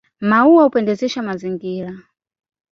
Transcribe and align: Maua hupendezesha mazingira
Maua 0.21 0.63
hupendezesha 0.63 1.21
mazingira 1.21 1.93